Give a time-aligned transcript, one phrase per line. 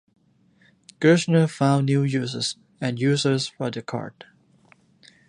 [0.99, 4.25] Gerstner found new uses and users for the card.